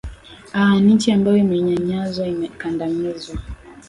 [0.55, 3.35] aa nchi ambayo imenyanyazwa imakandamizwa